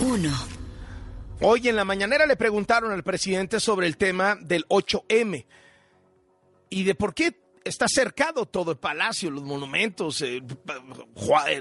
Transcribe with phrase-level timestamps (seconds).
[0.00, 0.30] 1.
[1.40, 5.44] Hoy en la mañanera le preguntaron al presidente sobre el tema del 8M
[6.70, 10.42] y de por qué está cercado todo el palacio, los monumentos, eh,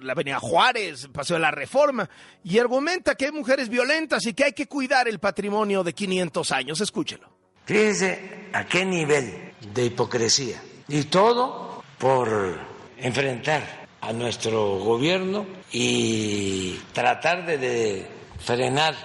[0.02, 2.10] la avenida Juárez, el Paseo de la Reforma,
[2.44, 6.52] y argumenta que hay mujeres violentas y que hay que cuidar el patrimonio de 500
[6.52, 6.82] años.
[6.82, 7.30] Escúchelo.
[7.66, 10.62] Fíjese a qué nivel de hipocresía.
[10.88, 12.60] Y todo por
[12.98, 18.08] enfrentar a nuestro gobierno y tratar de,
[18.40, 18.96] frenar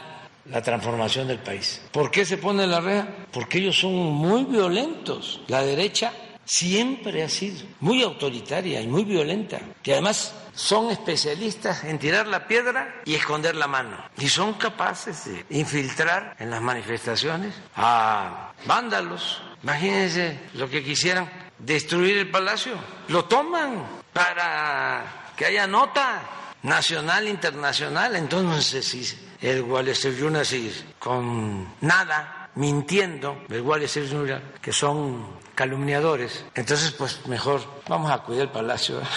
[0.47, 1.83] la transformación del país.
[1.93, 3.27] ¿Por qué se pone la rea?
[3.33, 5.41] Porque ellos son muy violentos.
[5.49, 6.13] La derecha
[6.45, 12.47] siempre ha sido muy autoritaria y muy violenta, que además son especialistas en tirar la
[12.47, 13.97] piedra y esconder la mano.
[14.19, 19.41] Y son capaces de infiltrar en las manifestaciones a vándalos.
[19.63, 22.75] Imagínense lo que quisieran, destruir el palacio.
[23.09, 26.23] Lo toman para que haya nota
[26.63, 28.17] nacional, internacional.
[28.17, 37.27] Entonces, el Wall Street con nada, mintiendo, el Wall Street que son calumniadores, entonces pues
[37.27, 39.01] mejor vamos a cuidar el palacio.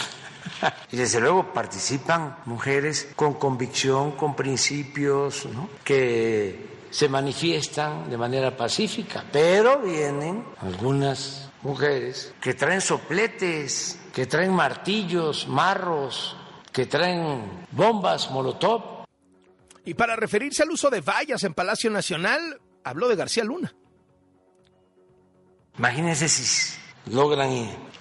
[0.92, 5.48] Y desde luego participan mujeres con convicción, con principios,
[5.84, 14.54] que se manifiestan de manera pacífica, pero vienen algunas mujeres que traen sopletes, que traen
[14.54, 16.38] martillos, marros,
[16.76, 19.06] que traen bombas, molotov.
[19.86, 23.74] Y para referirse al uso de vallas en Palacio Nacional, habló de García Luna.
[25.78, 26.78] Imagínense si
[27.10, 27.50] logran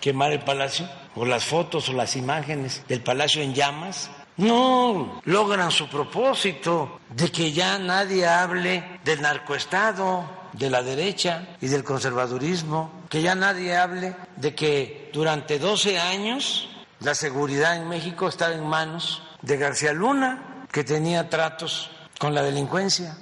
[0.00, 4.11] quemar el palacio, o las fotos o las imágenes del palacio en llamas.
[4.39, 11.69] No logran su propósito de que ya nadie hable del narcoestado, de la derecha y
[11.69, 16.73] del conservadurismo, que ya nadie hable de que durante 12 años
[17.05, 22.42] la seguridad en México estaba en manos de García Luna, que tenía tratos con la
[22.42, 23.16] delincuencia.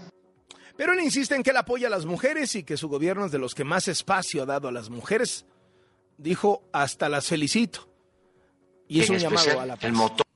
[0.76, 3.32] Pero él insiste en que él apoya a las mujeres y que su gobierno es
[3.32, 5.46] de los que más espacio ha dado a las mujeres.
[6.16, 7.88] Dijo, hasta las felicito.
[8.88, 9.84] Y es un llamado a la paz.
[9.84, 10.26] El motor,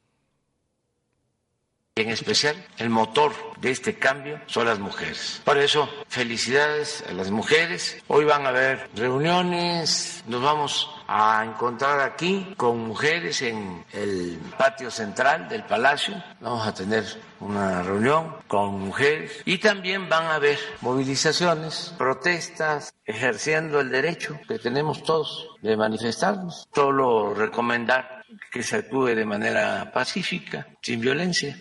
[1.97, 5.41] en especial, el motor de este cambio son las mujeres.
[5.45, 8.03] Por eso, felicidades a las mujeres.
[8.09, 14.91] Hoy van a haber reuniones, nos vamos a encontrar aquí con mujeres en el patio
[14.91, 16.23] central del palacio.
[16.41, 17.05] Vamos a tener
[17.41, 24.59] una reunión con mujeres y también van a haber movilizaciones, protestas, ejerciendo el derecho que
[24.59, 26.69] tenemos todos de manifestarnos.
[26.75, 31.57] Solo recomendar que se actúe de manera pacífica, sin violencia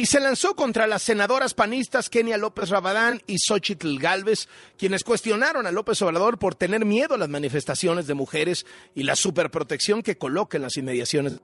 [0.00, 5.66] y se lanzó contra las senadoras panistas Kenia López Rabadán y Xochitl Galvez, quienes cuestionaron
[5.66, 10.16] a López Obrador por tener miedo a las manifestaciones de mujeres y la superprotección que
[10.16, 11.42] coloca en las inmediaciones.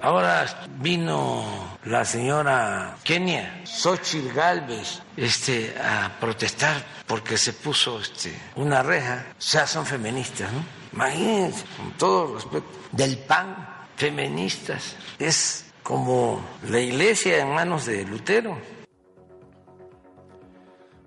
[0.00, 8.84] Ahora vino la señora Kenia, Xochitl Galvez, este, a protestar porque se puso este, una
[8.84, 9.26] reja.
[9.36, 10.64] Sea, son feministas, ¿no?
[10.92, 13.67] Imagínense, con todo respeto, del PAN
[13.98, 14.96] feministas.
[15.18, 18.56] Es como la iglesia en manos de Lutero.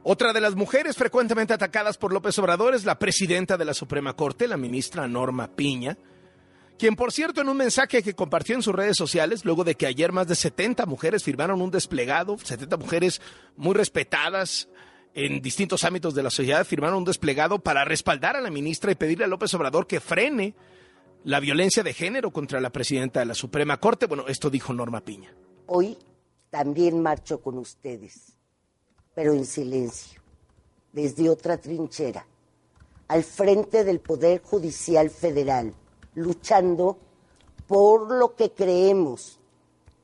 [0.03, 4.13] Otra de las mujeres frecuentemente atacadas por López Obrador es la presidenta de la Suprema
[4.13, 5.97] Corte, la ministra Norma Piña,
[6.77, 9.85] quien por cierto en un mensaje que compartió en sus redes sociales, luego de que
[9.85, 13.21] ayer más de 70 mujeres firmaron un desplegado, 70 mujeres
[13.55, 14.67] muy respetadas
[15.13, 18.95] en distintos ámbitos de la sociedad, firmaron un desplegado para respaldar a la ministra y
[18.95, 20.55] pedirle a López Obrador que frene
[21.23, 24.07] la violencia de género contra la presidenta de la Suprema Corte.
[24.07, 25.33] Bueno, esto dijo Norma Piña.
[25.67, 25.97] Hoy
[26.49, 28.33] también marcho con ustedes,
[29.13, 30.21] pero en silencio,
[30.91, 32.25] desde otra trinchera,
[33.07, 35.73] al frente del Poder Judicial Federal,
[36.15, 36.97] luchando
[37.67, 39.39] por lo que creemos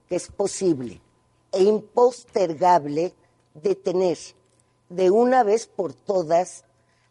[0.08, 1.02] que es posible
[1.52, 3.14] e impostergable
[3.54, 4.18] detener
[4.90, 6.64] de una vez por todas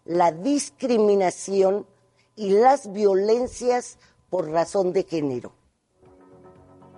[0.04, 1.86] la discriminación
[2.36, 3.98] y las violencias
[4.28, 5.54] por razón de género.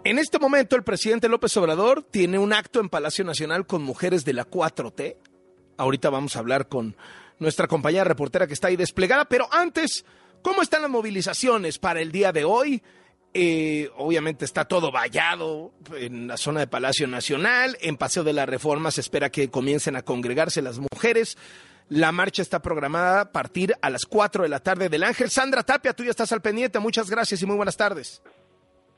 [0.04, 4.24] En este momento el presidente López Obrador tiene un acto en Palacio Nacional con mujeres
[4.24, 5.16] de la 4T.
[5.76, 6.96] Ahorita vamos a hablar con
[7.38, 10.04] nuestra compañera reportera que está ahí desplegada, pero antes,
[10.42, 12.82] ¿cómo están las movilizaciones para el día de hoy?
[13.34, 18.46] Eh, obviamente está todo vallado en la zona de Palacio Nacional, en Paseo de la
[18.46, 21.36] Reforma se espera que comiencen a congregarse las mujeres.
[21.90, 25.30] La marcha está programada a partir a las 4 de la tarde del Ángel.
[25.30, 26.78] Sandra Tapia, tú ya estás al pendiente.
[26.78, 28.22] Muchas gracias y muy buenas tardes.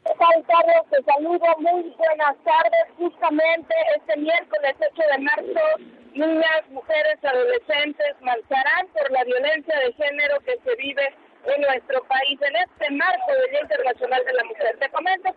[0.04, 0.86] ¿Qué tal, Carlos?
[0.90, 1.46] Te saludo.
[1.58, 2.84] Muy buenas tardes.
[2.98, 5.64] Justamente este miércoles 8 de marzo,
[6.14, 11.14] niñas, mujeres, adolescentes marcharán por la violencia de género que se vive
[11.46, 14.76] en nuestro país en este marco del Día Internacional de la Mujer.
[14.80, 15.30] Te comento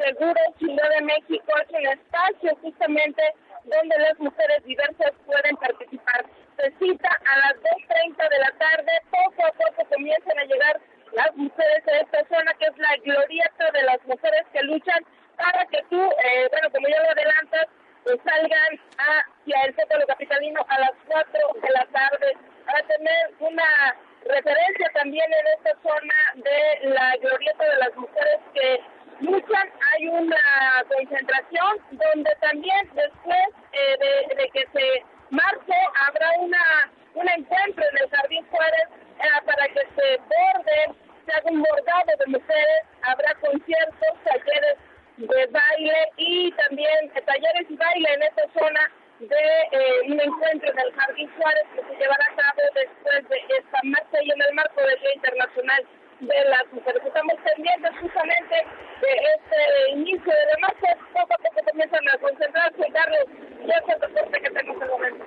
[0.00, 3.22] Seguro Ciudad de México es un espacio justamente
[3.64, 6.24] donde las mujeres diversas pueden participar.
[6.56, 7.54] Se cita a las
[7.88, 10.80] 2.30 de la tarde, poco a poco comienzan a llegar
[11.12, 15.04] las mujeres a esta zona que es la glorieta de las mujeres que luchan
[15.36, 17.66] para que tú, eh, bueno, como ya lo adelantas,
[18.04, 22.36] pues salgan hacia el Zócalo Capitalino a las 4 de la tarde
[22.66, 28.80] para tener una referencia también en esta zona de la glorieta de las mujeres que
[29.20, 29.68] luchan.
[29.92, 35.74] Hay una concentración donde también después eh, de, que se marche
[36.06, 38.88] habrá una un encuentro en el Jardín Juárez
[39.18, 40.94] eh, para que se borde,
[41.26, 44.78] se haga un bordado de mujeres, habrá conciertos, talleres
[45.16, 49.36] de baile y también talleres y baile en esta zona de
[49.72, 53.78] eh, un encuentro en el Jardín Juárez que se llevará a cabo después de esta
[53.84, 55.86] marcha y en el marco del Día Internacional
[56.20, 57.02] de las Mujeres.
[57.04, 58.54] Estamos pendientes justamente
[59.00, 63.24] de este inicio de la marcha, poco a poco comienzan a concentrarse, Carlos,
[63.60, 65.24] y es el reporte que tenemos en el momento.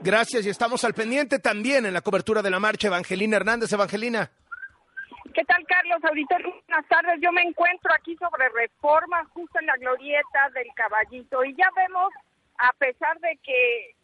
[0.00, 2.88] Gracias y estamos al pendiente también en la cobertura de la marcha.
[2.88, 4.30] Evangelina Hernández, Evangelina.
[5.34, 6.02] ¿Qué tal, Carlos?
[6.02, 7.20] Auditor, buenas tardes.
[7.20, 11.44] Yo me encuentro aquí sobre reforma, justo en la glorieta del caballito.
[11.44, 12.10] Y ya vemos,
[12.58, 13.94] a pesar de que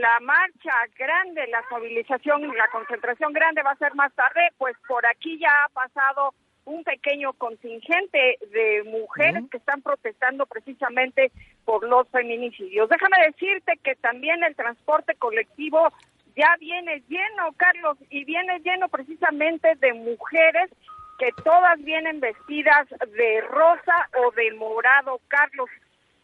[0.00, 5.04] la marcha grande, la movilización, la concentración grande va a ser más tarde, pues por
[5.06, 9.50] aquí ya ha pasado un pequeño contingente de mujeres uh -huh.
[9.50, 11.30] que están protestando precisamente
[11.64, 12.88] por los feminicidios.
[12.88, 15.92] Déjame decirte que también el transporte colectivo
[16.36, 20.70] ya viene lleno, Carlos, y viene lleno precisamente de mujeres
[21.18, 25.68] que todas vienen vestidas de rosa o de morado, Carlos.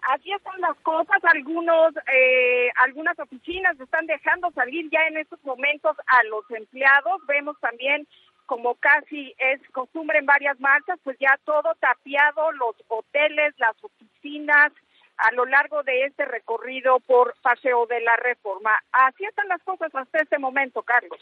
[0.08, 5.96] Así están las cosas, algunos, eh, algunas oficinas están dejando salir ya en estos momentos
[6.06, 7.20] a los empleados.
[7.26, 8.06] Vemos también,
[8.46, 14.72] como casi es costumbre en varias marchas, pues ya todo tapiado, los hoteles, las oficinas,
[15.18, 18.70] a lo largo de este recorrido por Paseo de la Reforma.
[18.92, 21.20] Así están las cosas hasta este momento, Carlos.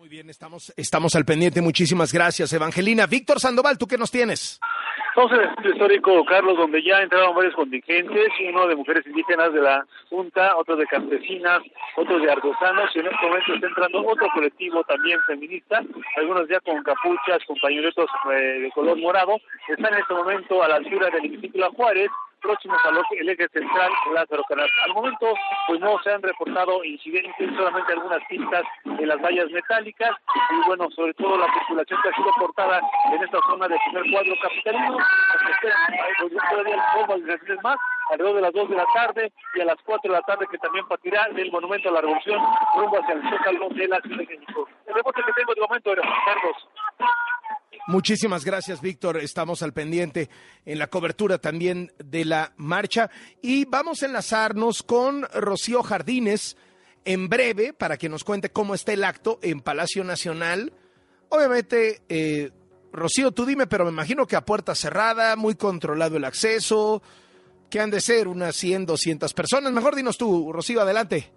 [0.00, 1.60] Muy bien, estamos, estamos al pendiente.
[1.60, 3.06] Muchísimas gracias, Evangelina.
[3.06, 4.58] Víctor Sandoval, ¿tú qué nos tienes?
[5.20, 9.52] Estamos en el centro histórico, Carlos, donde ya entraron varios contingentes, uno de mujeres indígenas
[9.52, 11.60] de la Junta, otro de campesinas,
[11.96, 15.82] otros de artesanos, y en este momento está entrando otro colectivo también feminista,
[16.16, 17.94] algunos ya con capuchas, con pañuelos
[18.32, 19.36] eh, de color morado,
[19.68, 22.08] están en este momento a la altura del hemiciclo Juárez,
[22.40, 24.68] próximos al eje central Lázaro Canal.
[24.86, 25.34] Al momento,
[25.68, 30.10] pues no se han reportado incidentes, solamente algunas pistas en las vallas metálicas
[30.50, 32.80] y bueno, sobre todo la circulación que ha sido cortada
[33.12, 34.98] en esta zona del primer cuadro capitalino.
[37.06, 37.76] Pues, más
[38.10, 40.58] alrededor de las 2 de la tarde y a las 4 de la tarde que
[40.58, 42.40] también partirá del Monumento a la Revolución
[42.76, 44.68] rumbo hacia el Zócalo de la Ciudad de México.
[44.86, 46.68] El reporte que tengo de momento era Carlos.
[47.86, 49.16] Muchísimas gracias, Víctor.
[49.16, 50.28] Estamos al pendiente
[50.64, 53.10] en la cobertura también de la marcha
[53.42, 56.56] y vamos a enlazarnos con Rocío Jardines
[57.04, 60.72] en breve para que nos cuente cómo está el acto en Palacio Nacional.
[61.30, 62.50] Obviamente, eh,
[62.92, 67.02] Rocío, tú dime, pero me imagino que a puerta cerrada, muy controlado el acceso,
[67.70, 69.72] que han de ser unas 100, 200 personas.
[69.72, 71.32] Mejor dinos tú, Rocío, adelante.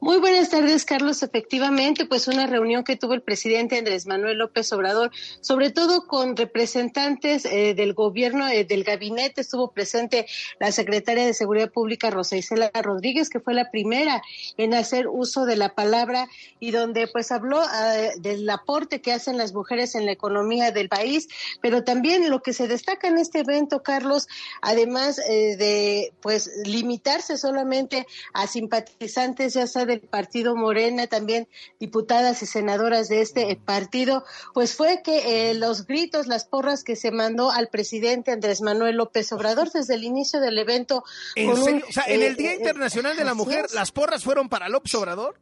[0.00, 1.22] Muy buenas tardes, Carlos.
[1.22, 6.36] Efectivamente, pues una reunión que tuvo el presidente Andrés Manuel López Obrador, sobre todo con
[6.36, 10.26] representantes eh, del gobierno, eh, del gabinete, estuvo presente
[10.60, 14.20] la secretaria de Seguridad Pública, Rosa Isela Rodríguez, que fue la primera
[14.58, 16.28] en hacer uso de la palabra
[16.60, 20.90] y donde pues habló eh, del aporte que hacen las mujeres en la economía del
[20.90, 21.28] país,
[21.62, 24.28] pero también lo que se destaca en este evento, Carlos,
[24.60, 31.48] además de pues limitarse solamente a simpatizantes ya sea del partido Morena, también
[31.80, 36.96] diputadas y senadoras de este partido, pues fue que eh, los gritos, las porras que
[36.96, 41.04] se mandó al presidente Andrés Manuel López Obrador desde el inicio del evento.
[41.34, 43.92] ¿En, con un, o sea, en eh, el Día Internacional eh, de la Mujer, ¿las
[43.92, 45.36] porras fueron para López Obrador?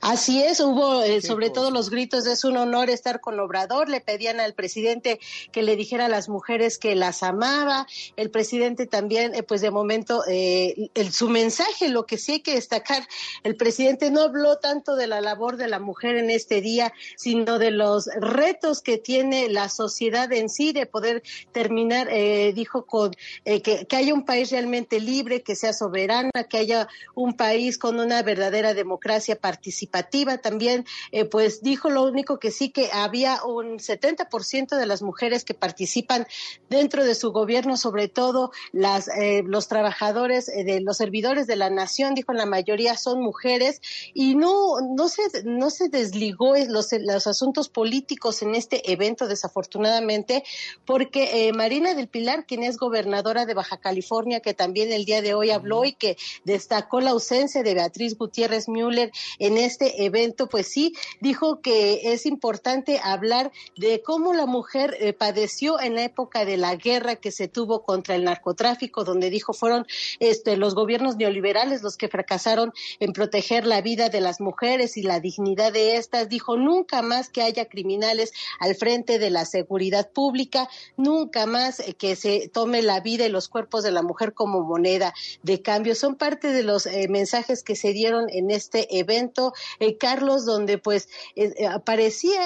[0.00, 4.00] Así es, hubo eh, sobre todo los gritos es un honor estar con Obrador, le
[4.00, 5.18] pedían al presidente
[5.52, 9.70] que le dijera a las mujeres que las amaba, el presidente también, eh, pues de
[9.70, 13.06] momento, eh, el, su mensaje, lo que sí hay que destacar,
[13.42, 17.58] el presidente no habló tanto de la labor de la mujer en este día, sino
[17.58, 22.08] de los retos que tiene la sociedad en sí de poder terminar,
[22.54, 23.12] dijo, con
[23.44, 27.98] que, que haya un país realmente libre, que sea soberana, que haya un país con
[27.98, 33.42] una verdadera democracia participativa participativa también, eh, pues dijo lo único que sí que había
[33.44, 36.26] un 70% de las mujeres que participan
[36.70, 41.56] dentro de su gobierno, sobre todo las eh, los trabajadores eh, de los servidores de
[41.56, 43.80] la nación, dijo la mayoría son mujeres
[44.14, 50.44] y no no se no se desligó los los asuntos políticos en este evento desafortunadamente
[50.84, 55.34] porque Marina del Pilar, quien es gobernadora de Baja California, que también el día de
[55.34, 59.10] hoy habló y que destacó la ausencia de Beatriz Gutiérrez Müller
[59.46, 65.12] en este evento, pues sí, dijo que es importante hablar de cómo la mujer eh,
[65.12, 69.52] padeció en la época de la guerra que se tuvo contra el narcotráfico, donde dijo
[69.52, 69.86] fueron
[70.20, 75.02] este, los gobiernos neoliberales los que fracasaron en proteger la vida de las mujeres y
[75.02, 76.28] la dignidad de estas.
[76.28, 81.94] Dijo nunca más que haya criminales al frente de la seguridad pública, nunca más eh,
[81.94, 85.94] que se tome la vida y los cuerpos de la mujer como moneda de cambio.
[85.94, 89.35] Son parte de los eh, mensajes que se dieron en este evento,
[89.80, 92.42] eh, Carlos, donde pues eh, aparecía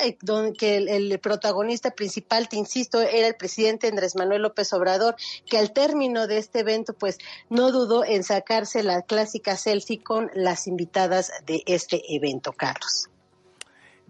[0.59, 5.17] que el, protagonista principal, te insisto, era el presidente Andrés Manuel López Obrador,
[5.47, 7.19] que al término de este evento pues
[7.49, 13.09] no dudó en sacarse la clásica selfie con las invitadas de este evento, Carlos.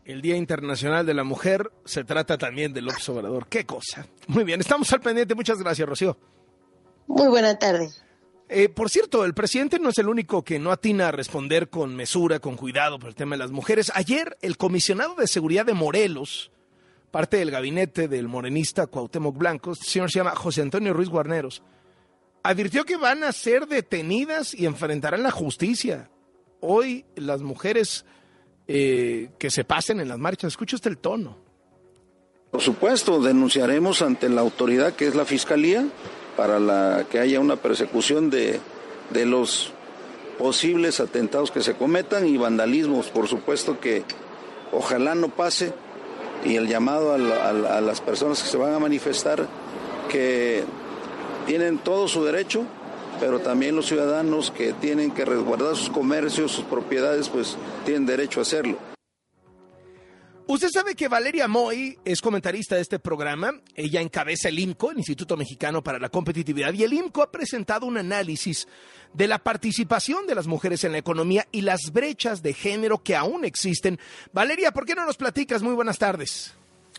[0.05, 3.47] El Día Internacional de la Mujer se trata también de López Obrador.
[3.49, 4.07] Qué cosa.
[4.27, 5.35] Muy bien, estamos al pendiente.
[5.35, 6.17] Muchas gracias, Rocío.
[7.07, 7.91] Muy buena tarde.
[8.53, 11.95] Eh, por cierto, el presidente no es el único que no atina a responder con
[11.95, 13.93] mesura, con cuidado por el tema de las mujeres.
[13.95, 16.51] Ayer, el comisionado de seguridad de Morelos,
[17.13, 21.63] parte del gabinete del morenista Cuauhtémoc Blanco, el señor se llama José Antonio Ruiz Guarneros,
[22.43, 26.11] advirtió que van a ser detenidas y enfrentarán la justicia.
[26.59, 28.05] Hoy las mujeres
[28.67, 31.39] eh, que se pasen en las marchas, escucha usted el tono.
[32.51, 35.87] Por supuesto, denunciaremos ante la autoridad que es la Fiscalía
[36.41, 38.61] para la, que haya una persecución de,
[39.13, 39.75] los
[40.39, 44.05] posibles atentados que se cometan y vandalismos, por supuesto que
[44.73, 45.75] ojalá no pase
[46.43, 47.19] y el llamado a,
[47.83, 49.47] las personas que se van a manifestar
[50.09, 50.65] que
[51.47, 52.63] tienen todo su derecho,
[53.21, 58.41] pero también los ciudadanos que tienen que resguardar sus comercios, sus propiedades, pues tienen derecho
[58.41, 58.90] a hacerlo.
[60.51, 63.53] Usted sabe que Valeria Moy es comentarista de este programa.
[63.77, 67.87] Ella encabeza el IMCO, el Instituto Mexicano para la Competitividad, y el IMCO ha presentado
[67.87, 68.67] un análisis
[69.15, 73.15] de la participación de las mujeres en la economía y las brechas de género que
[73.15, 74.01] aún existen.
[74.33, 75.63] Valeria, ¿por qué no nos platicas?
[75.63, 76.53] Muy buenas tardes.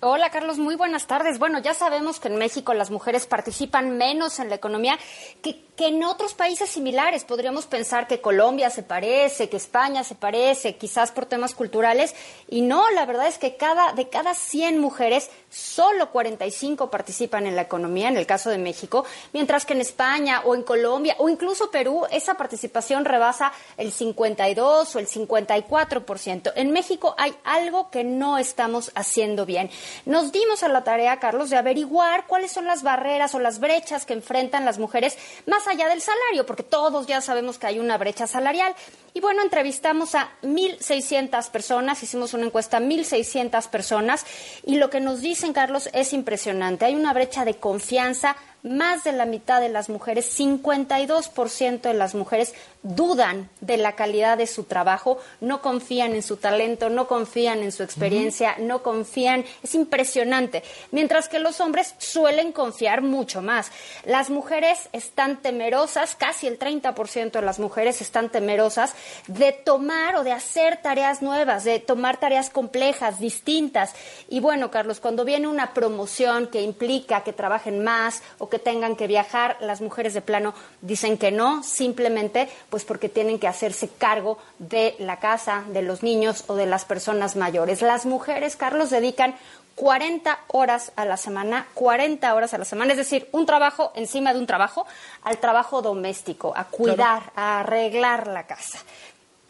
[0.04, 1.38] Hola Carlos, muy buenas tardes.
[1.38, 4.98] Bueno, ya sabemos que en México las mujeres participan menos en la economía
[5.44, 7.24] que, en otros países similares.
[7.24, 12.14] Podríamos pensar que Colombia se parece, que España se parece, quizás por temas culturales.
[12.48, 17.56] Y no, la verdad es que cada, de cada 100 mujeres, solo 45 participan en
[17.56, 21.30] la economía, en el caso de México, mientras que en España o en Colombia o
[21.30, 26.54] incluso Perú, esa participación rebasa el 52 o el 54%.
[26.58, 29.72] En México hay algo que no estamos haciendo bien.
[30.06, 34.06] Nos dimos a la tarea, Carlos, de averiguar cuáles son las barreras o las brechas
[34.06, 37.98] que enfrentan las mujeres más allá del salario, porque todos ya sabemos que hay una
[37.98, 38.74] brecha salarial.
[39.14, 44.26] Y bueno, entrevistamos a 1.600 personas, hicimos una encuesta a 1.600 personas
[44.66, 46.86] y lo que nos dicen, Carlos, es impresionante.
[46.86, 52.16] Hay una brecha de confianza más de la mitad de las mujeres, 52% de las
[52.16, 52.54] mujeres
[52.84, 57.72] dudan de la calidad de su trabajo, no confían en su talento, no confían en
[57.72, 63.72] su experiencia, no confían, es impresionante, mientras que los hombres suelen confiar mucho más.
[64.06, 68.94] Las mujeres están temerosas, casi el 30% de las mujeres están temerosas
[69.28, 73.94] de tomar o de hacer tareas nuevas, de tomar tareas complejas, distintas.
[74.28, 78.96] Y bueno, Carlos, cuando viene una promoción que implica que trabajen más o que tengan
[78.96, 83.90] que viajar, las mujeres de plano dicen que no, simplemente pues porque tienen que hacerse
[83.90, 87.82] cargo de la casa, de los niños o de las personas mayores.
[87.82, 89.36] Las mujeres, Carlos, dedican
[89.76, 94.34] 40 horas a la semana, 40 horas a la semana, es decir, un trabajo encima
[94.34, 94.86] de un trabajo,
[95.24, 98.78] al trabajo doméstico, a cuidar, a arreglar la casa.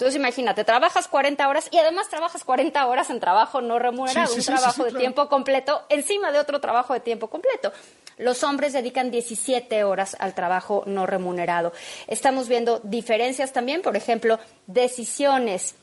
[0.02, 4.42] Entonces imagínate, trabajas 40 horas y además trabajas 40 horas en trabajo no remunerado, un
[4.42, 7.72] trabajo de tiempo completo encima de otro trabajo de tiempo completo.
[8.18, 11.74] Los hombres dedican 17 horas al trabajo no remunerado.
[12.08, 15.76] Estamos viendo diferencias también, por ejemplo, decisiones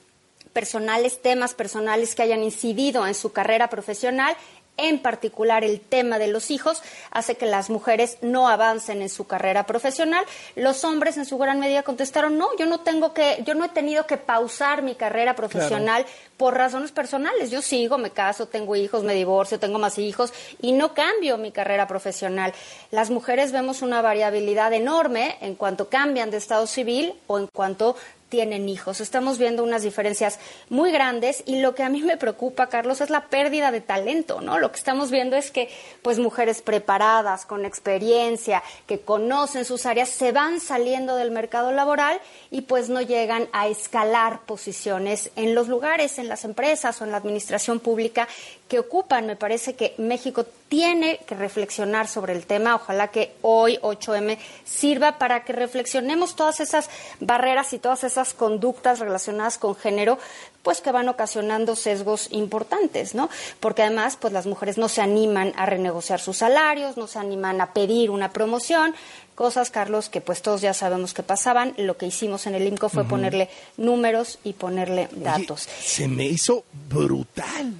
[0.52, 4.36] personales, temas personales que hayan incidido en su carrera profesional
[4.78, 9.26] en particular el tema de los hijos, hace que las mujeres no avancen en su
[9.26, 10.24] carrera profesional.
[10.56, 13.68] Los hombres en su gran medida contestaron, no, yo no tengo que, yo no he
[13.68, 16.06] tenido que pausar mi carrera profesional
[16.36, 17.50] por razones personales.
[17.50, 20.32] Yo sigo, me caso, tengo hijos, me divorcio, tengo más hijos
[20.62, 22.54] y no cambio mi carrera profesional.
[22.90, 27.96] Las mujeres vemos una variabilidad enorme en cuanto cambian de estado civil o en cuanto
[28.28, 29.00] tienen hijos.
[29.00, 33.10] Estamos viendo unas diferencias muy grandes y lo que a mí me preocupa, Carlos, es
[33.10, 34.58] la pérdida de talento, ¿no?
[34.58, 35.68] Lo que estamos viendo es que
[36.02, 42.20] pues mujeres preparadas, con experiencia, que conocen sus áreas, se van saliendo del mercado laboral
[42.50, 47.10] y pues no llegan a escalar posiciones en los lugares, en las empresas o en
[47.10, 48.28] la administración pública
[48.68, 49.26] que ocupan.
[49.26, 52.74] Me parece que México tiene que reflexionar sobre el tema.
[52.74, 58.98] Ojalá que hoy 8M sirva para que reflexionemos todas esas barreras y todas esas conductas
[58.98, 60.18] relacionadas con género,
[60.62, 63.30] pues que van ocasionando sesgos importantes, ¿no?
[63.60, 67.60] Porque además, pues las mujeres no se animan a renegociar sus salarios, no se animan
[67.62, 68.94] a pedir una promoción,
[69.34, 71.72] cosas, Carlos, que pues todos ya sabemos que pasaban.
[71.78, 73.48] Lo que hicimos en el IMCO fue ponerle
[73.78, 75.68] números y ponerle datos.
[75.80, 77.72] se me hizo brutal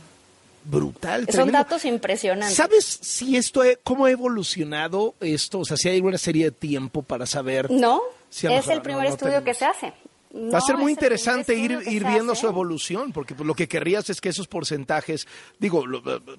[0.68, 1.26] brutal.
[1.30, 2.56] Son datos impresionantes.
[2.56, 5.60] ¿Sabes si esto, cómo ha evolucionado esto?
[5.60, 7.70] O sea, si hay una serie de tiempo para saber.
[7.70, 9.92] No, es el primer estudio que se hace.
[10.34, 14.10] Va a ser muy interesante ir, ir viendo su evolución, porque pues, lo que querrías
[14.10, 15.26] es que esos porcentajes,
[15.58, 15.84] digo,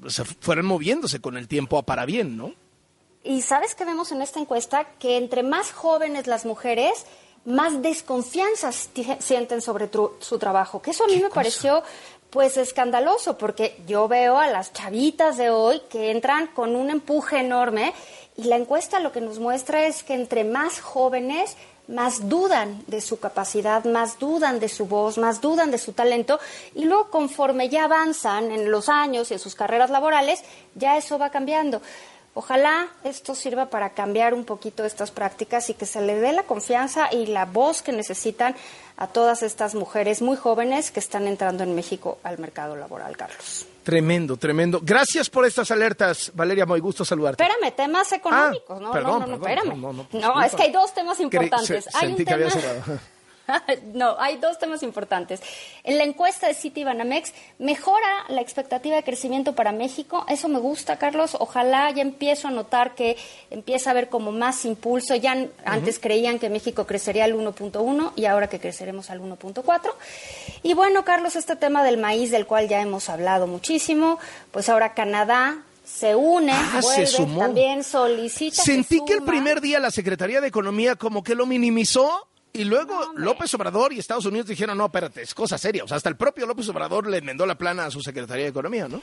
[0.08, 2.54] se fueran moviéndose con el tiempo para bien, ¿no?
[3.24, 7.06] Y sabes qué vemos en esta encuesta que entre más jóvenes las mujeres,
[7.46, 11.84] más desconfianza sienten sobre su trabajo, que eso a mí me pareció
[12.30, 17.40] pues escandaloso, porque yo veo a las chavitas de hoy que entran con un empuje
[17.40, 17.94] enorme
[18.38, 21.58] y la encuesta lo que nos muestra es que entre más jóvenes,
[21.88, 26.40] más dudan de su capacidad, más dudan de su voz, más dudan de su talento
[26.76, 30.44] y luego conforme ya avanzan en los años y en sus carreras laborales,
[30.76, 31.82] ya eso va cambiando.
[32.40, 36.44] Ojalá esto sirva para cambiar un poquito estas prácticas y que se le dé la
[36.44, 38.56] confianza y la voz que necesitan
[38.96, 43.68] a todas estas mujeres muy jóvenes que están entrando en México al mercado laboral, Carlos.
[43.84, 44.80] Tremendo, tremendo.
[44.82, 46.66] Gracias por estas alertas, Valeria.
[46.66, 47.44] Muy gusto saludarte.
[47.44, 48.78] Espérame, temas económicos.
[48.82, 50.08] Ah, no, no, no, espérame.
[50.14, 51.94] No, es que hay dos temas importantes.
[51.94, 52.38] hay un tema...
[53.94, 55.42] no, hay dos temas importantes.
[55.84, 60.26] En la encuesta de City Banamex mejora la expectativa de crecimiento para México.
[60.28, 61.36] Eso me gusta, Carlos.
[61.40, 63.18] Ojalá ya empiezo a notar que
[63.50, 65.16] empieza a haber como más impulso.
[65.16, 69.94] Ya antes creían que México crecería al 1.1 y ahora que creceremos al 1.4.
[70.64, 74.20] Y bueno, Carlos, este tema del maíz del cual ya hemos hablado muchísimo,
[74.52, 76.82] pues ahora Canadá se une, ah,
[77.38, 78.62] también solicita.
[78.62, 83.14] Sentí que el primer día la Secretaría de Economía como que lo minimizó y luego
[83.16, 85.84] López Obrador y Estados Unidos dijeron, no, espérate, es cosa seria.
[85.84, 88.50] O sea, hasta el propio López Obrador le enmendó la plana a su Secretaría de
[88.50, 89.02] Economía, ¿no?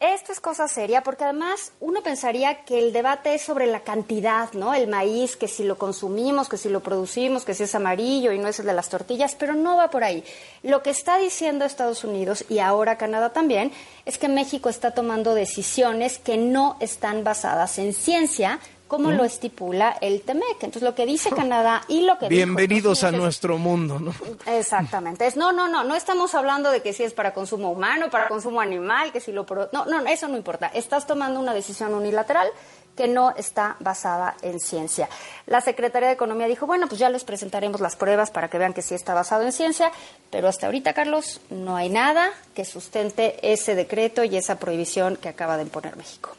[0.00, 4.52] Esto es cosa seria porque además uno pensaría que el debate es sobre la cantidad,
[4.52, 4.72] ¿no?
[4.72, 8.38] El maíz, que si lo consumimos, que si lo producimos, que si es amarillo y
[8.38, 10.22] no es el de las tortillas, pero no va por ahí.
[10.62, 13.72] Lo que está diciendo Estados Unidos y ahora Canadá también
[14.04, 19.96] es que México está tomando decisiones que no están basadas en ciencia, como lo estipula
[20.00, 20.62] el TEMEC.
[20.62, 24.14] Entonces, lo que dice Canadá y lo que Bienvenidos a nuestro mundo, ¿no?
[24.46, 25.26] Exactamente.
[25.26, 28.28] Es, no, no, no, no estamos hablando de que si es para consumo humano, para
[28.28, 29.46] consumo animal, que si lo...
[29.72, 30.68] No, no, eso no importa.
[30.68, 32.48] Estás tomando una decisión unilateral
[32.96, 35.08] que no está basada en ciencia.
[35.46, 38.72] La Secretaría de Economía dijo, bueno, pues ya les presentaremos las pruebas para que vean
[38.72, 39.92] que sí está basado en ciencia,
[40.30, 45.28] pero hasta ahorita, Carlos, no hay nada que sustente ese decreto y esa prohibición que
[45.28, 46.30] acaba de imponer México.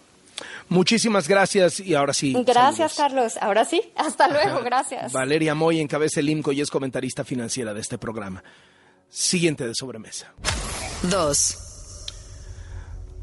[0.70, 2.36] Muchísimas gracias y ahora sí.
[2.46, 3.38] Gracias, Carlos.
[3.42, 3.82] Ahora sí.
[3.96, 4.62] Hasta luego.
[4.64, 5.12] Gracias.
[5.12, 8.44] Valeria Moy encabeza el IMCO y es comentarista financiera de este programa.
[9.10, 10.34] Siguiente de sobremesa.
[11.04, 11.58] Dos.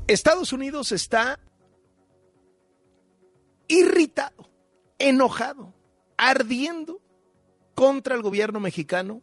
[0.08, 1.38] Estados Unidos está
[3.68, 4.50] irritado,
[4.98, 5.72] enojado,
[6.16, 7.00] ardiendo
[7.74, 9.22] contra el gobierno mexicano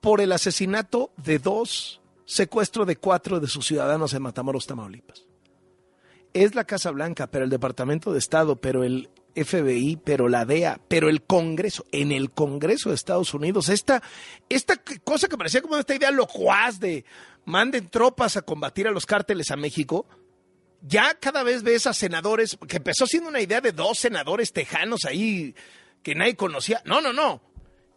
[0.00, 5.29] por el asesinato de dos, secuestro de cuatro de sus ciudadanos en Matamoros, Tamaulipas
[6.34, 10.80] es la Casa Blanca, pero el Departamento de Estado, pero el FBI, pero la DEA,
[10.88, 14.02] pero el Congreso, en el Congreso de Estados Unidos, esta,
[14.48, 17.04] esta cosa que parecía como esta idea locuaz de
[17.44, 20.06] manden tropas a combatir a los cárteles a México,
[20.82, 25.04] ya cada vez ves a senadores, que empezó siendo una idea de dos senadores tejanos
[25.04, 25.54] ahí
[26.02, 26.80] que nadie conocía.
[26.84, 27.42] No, no, no.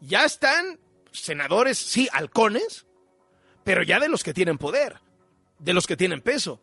[0.02, 0.80] Ya están
[1.12, 2.86] senadores, sí, halcones,
[3.63, 5.00] pero ya de los que tienen poder,
[5.60, 6.62] de los que tienen peso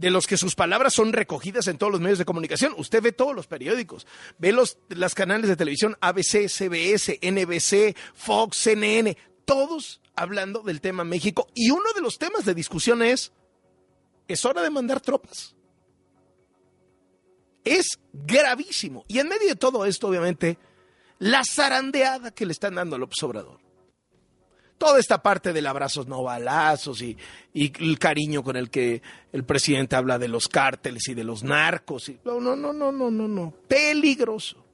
[0.00, 2.72] de los que sus palabras son recogidas en todos los medios de comunicación.
[2.78, 4.06] Usted ve todos los periódicos,
[4.38, 11.04] ve los las canales de televisión ABC, CBS, NBC, Fox, CNN, todos hablando del tema
[11.04, 11.48] México.
[11.54, 13.32] Y uno de los temas de discusión es,
[14.26, 15.54] ¿es hora de mandar tropas?
[17.62, 19.04] Es gravísimo.
[19.06, 20.56] Y en medio de todo esto, obviamente,
[21.18, 23.60] la zarandeada que le están dando al Obrador
[24.80, 27.14] toda esta parte del abrazos no balazos y,
[27.52, 32.08] el cariño con el que el presidente habla de los cárteles y de los narcos.
[32.08, 33.52] Y, no, no, no, no, no, no, no.
[33.68, 34.64] Peligroso.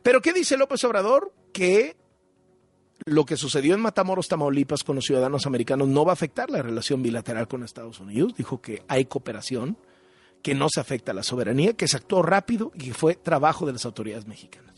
[0.00, 1.32] Pero ¿qué dice López Obrador?
[1.52, 1.96] Que
[3.04, 6.62] lo que sucedió en Matamoros, Tamaulipas con los ciudadanos americanos no va a afectar la
[6.62, 8.32] relación bilateral con Estados Unidos.
[8.36, 9.76] Dijo que hay cooperación,
[10.40, 13.66] que no se afecta a la soberanía, que se actuó rápido y que fue trabajo
[13.66, 14.75] de las autoridades mexicanas.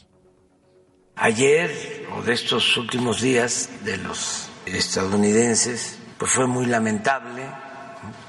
[1.21, 7.43] Ayer o de estos últimos días de los estadounidenses, pues fue muy lamentable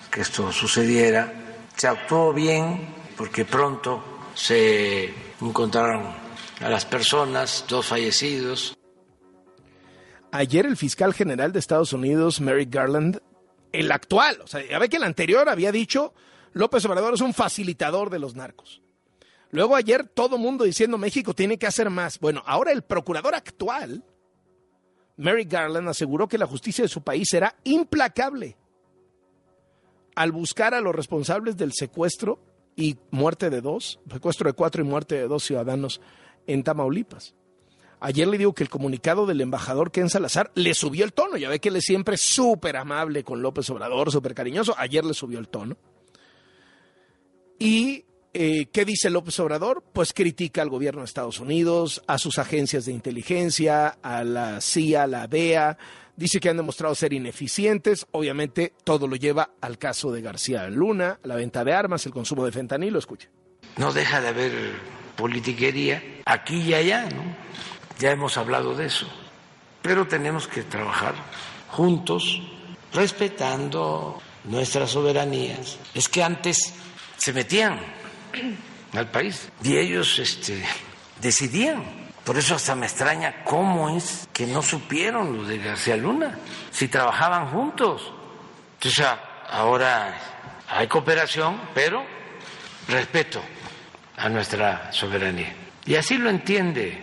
[0.10, 1.32] que esto sucediera.
[1.76, 6.14] Se actuó bien porque pronto se encontraron
[6.62, 8.76] a las personas, dos fallecidos.
[10.32, 13.20] Ayer el fiscal general de Estados Unidos, Merrick Garland,
[13.72, 16.14] el actual, o sea, ya ve que el anterior había dicho
[16.54, 18.82] López Obrador es un facilitador de los narcos.
[19.52, 22.20] Luego ayer todo mundo diciendo México tiene que hacer más.
[22.20, 24.04] Bueno, ahora el procurador actual,
[25.18, 28.58] Merrick Garland, aseguró que la justicia de su país será implacable
[30.16, 32.40] al buscar a los responsables del secuestro
[32.76, 36.00] y muerte de dos, secuestro de cuatro y muerte de dos ciudadanos
[36.46, 37.36] en Tamaulipas.
[38.02, 41.36] Ayer le digo que el comunicado del embajador Ken Salazar le subió el tono.
[41.36, 44.74] Ya ve que él es siempre súper amable con López Obrador, súper cariñoso.
[44.78, 45.76] Ayer le subió el tono.
[47.58, 49.84] ¿Y eh, qué dice López Obrador?
[49.94, 55.04] Pues critica al gobierno de Estados Unidos, a sus agencias de inteligencia, a la CIA,
[55.04, 55.78] a la DEA.
[56.16, 58.06] Dice que han demostrado ser ineficientes.
[58.12, 62.46] Obviamente todo lo lleva al caso de García Luna, la venta de armas, el consumo
[62.46, 63.00] de fentanilo.
[63.00, 63.30] Escuche.
[63.78, 64.52] No deja de haber
[65.16, 67.24] politiquería aquí y allá, ¿no?
[68.00, 69.08] Ya hemos hablado de eso.
[69.82, 71.16] Pero tenemos que trabajar
[71.70, 72.42] juntos,
[72.94, 75.78] respetando nuestras soberanías.
[75.94, 76.74] Es que antes
[77.18, 77.80] se metían
[78.94, 80.64] al país y ellos este,
[81.22, 82.00] decidían.
[82.24, 86.38] Por eso hasta me extraña cómo es que no supieron lo de García Luna,
[86.72, 88.14] si trabajaban juntos.
[88.76, 89.06] Entonces
[89.50, 90.16] ahora
[90.68, 92.04] hay cooperación, pero
[92.88, 93.42] respeto
[94.18, 95.54] a nuestra soberanía.
[95.86, 97.02] Y así lo entiende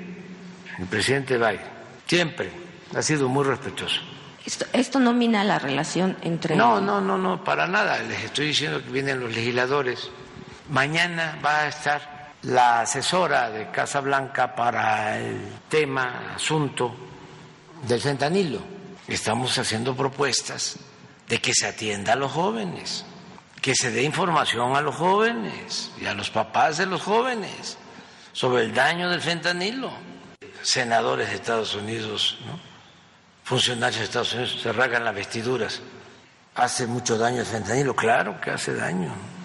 [0.78, 1.60] el presidente Biden.
[2.06, 2.50] Siempre
[2.94, 4.00] ha sido muy respetuoso.
[4.44, 6.54] Esto, esto no mina la relación entre...
[6.54, 7.98] No, no, no, no, para nada.
[8.04, 10.08] Les estoy diciendo que vienen los legisladores.
[10.68, 16.94] Mañana va a estar la asesora de Casa Blanca para el tema, asunto
[17.86, 18.60] del fentanilo.
[19.06, 20.76] Estamos haciendo propuestas
[21.28, 23.04] de que se atienda a los jóvenes,
[23.60, 27.78] que se dé información a los jóvenes y a los papás de los jóvenes
[28.32, 29.92] sobre el daño del fentanilo.
[30.62, 32.58] Senadores de Estados Unidos, ¿no?
[33.44, 35.80] funcionarios de Estados Unidos se rasgan las vestiduras.
[36.56, 37.94] ¿Hace mucho daño el fentanilo?
[37.94, 39.35] Claro que hace daño.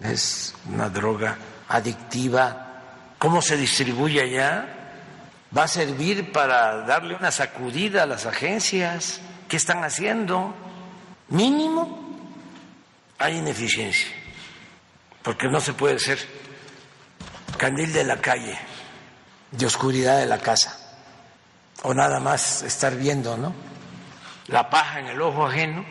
[0.00, 1.36] Es una droga
[1.68, 3.14] adictiva.
[3.18, 4.66] ¿Cómo se distribuye allá?
[5.56, 9.20] ¿Va a servir para darle una sacudida a las agencias?
[9.48, 10.54] ¿Qué están haciendo?
[11.28, 12.18] Mínimo
[13.18, 14.08] hay ineficiencia,
[15.22, 16.18] porque no se puede ser
[17.56, 18.56] candil de la calle,
[19.50, 20.88] de oscuridad de la casa
[21.82, 23.54] o nada más estar viendo, ¿no?
[24.46, 25.84] La paja en el ojo ajeno.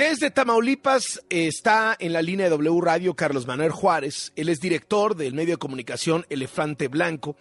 [0.00, 4.32] Desde Tamaulipas está en la línea de W Radio Carlos Manuel Juárez.
[4.34, 7.36] Él es director del medio de comunicación Elefante Blanco.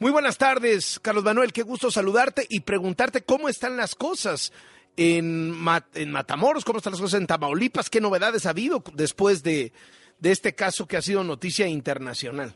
[0.00, 1.54] Muy buenas tardes, Carlos Manuel.
[1.54, 4.52] Qué gusto saludarte y preguntarte cómo están las cosas
[4.98, 5.56] en,
[5.94, 9.72] en Matamoros, cómo están las cosas en Tamaulipas, qué novedades ha habido después de,
[10.18, 12.54] de este caso que ha sido noticia internacional.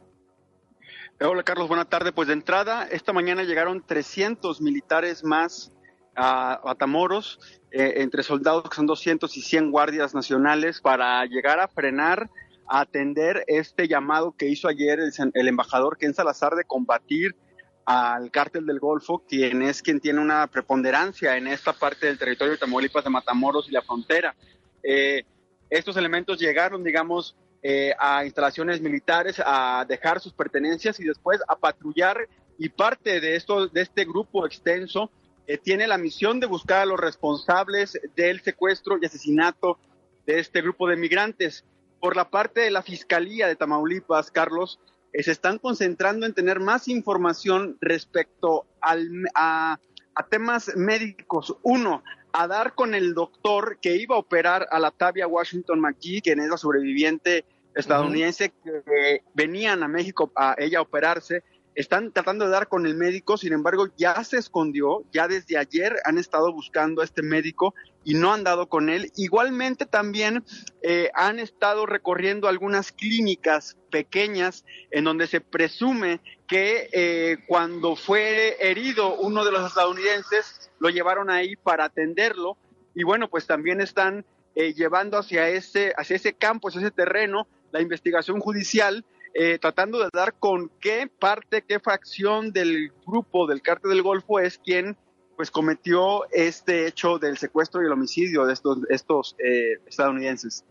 [1.23, 2.13] Hola Carlos, buena tarde.
[2.13, 5.73] Pues de entrada, esta mañana llegaron 300 militares más
[6.19, 7.39] a Matamoros,
[7.71, 12.29] eh, entre soldados que son 200 y 100 guardias nacionales, para llegar a frenar,
[12.67, 17.37] a atender este llamado que hizo ayer el, el embajador Ken Salazar de combatir
[17.85, 22.53] al cártel del Golfo, quien es quien tiene una preponderancia en esta parte del territorio
[22.53, 24.35] de Tamaulipas, de Matamoros y la frontera.
[24.83, 25.25] Eh,
[25.71, 31.57] estos elementos llegaron, digamos, eh, a instalaciones militares a dejar sus pertenencias y después a
[31.57, 32.29] patrullar
[32.59, 35.11] y parte de esto de este grupo extenso
[35.49, 39.79] eh, tiene la misión de buscar a los responsables del secuestro y asesinato
[40.27, 41.65] de este grupo de migrantes.
[42.01, 44.79] Por la parte de la Fiscalía de Tamaulipas, Carlos,
[45.13, 49.81] eh, se están concentrando en tener más información respecto al, a,
[50.15, 51.57] a temas médicos.
[51.63, 56.21] Uno, a dar con el doctor que iba a operar a la Tavia Washington McGee,
[56.21, 61.43] quien es la sobreviviente estadounidense que venían a México a ella operarse.
[61.79, 65.95] Están tratando de dar con el médico, sin embargo, ya se escondió, ya desde ayer
[66.05, 69.13] han estado buscando a este médico y no han dado con él.
[69.15, 70.45] Igualmente también
[70.83, 78.57] eh, han estado recorriendo algunas clínicas pequeñas en donde se presume que eh, cuando fue
[78.59, 82.57] herido uno de los estadounidenses, lo llevaron ahí para atenderlo.
[82.93, 87.47] Y bueno, pues también están eh, llevando hacia ese, hacia ese campo, hacia ese terreno,
[87.71, 93.63] la investigación judicial eh, tratando de dar con qué parte, qué fracción del grupo del
[93.63, 94.97] cártel del Golfo es quien
[95.39, 100.65] pues cometió este hecho del secuestro y el homicidio de estos, estos eh, estadounidenses.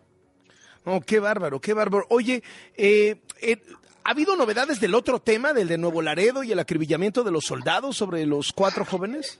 [0.83, 2.05] Oh, qué bárbaro, qué bárbaro.
[2.09, 2.43] Oye,
[2.75, 3.61] eh, eh,
[4.03, 7.45] ¿ha habido novedades del otro tema, del de Nuevo Laredo y el acribillamiento de los
[7.45, 9.39] soldados sobre los cuatro jóvenes?